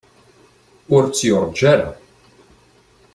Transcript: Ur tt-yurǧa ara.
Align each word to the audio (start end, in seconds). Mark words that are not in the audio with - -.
Ur 0.95 1.03
tt-yurǧa 1.05 1.65
ara. 1.73 1.89